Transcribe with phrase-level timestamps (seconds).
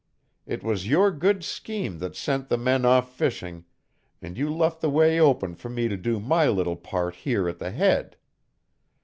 [0.47, 3.65] It was your good scheme that sent the men off fishing,
[4.19, 7.59] and you left the way open for me to do my little part here at
[7.59, 8.17] the Head.